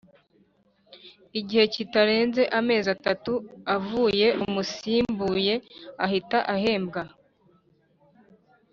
[1.39, 3.33] Igihe kitarenze amezi atatu
[3.75, 5.53] avuyeho Umusimbuye
[6.05, 7.03] ahita ahembwa